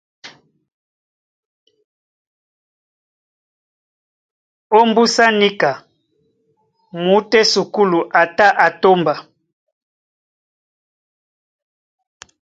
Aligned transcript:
Ómbúsá 4.79 5.25
níka 5.39 5.71
muútú 7.03 7.35
á 7.39 7.41
esukúlu 7.45 7.99
a 8.19 8.23
tá 8.37 8.47
á 8.65 8.67
tómba. 8.81 9.15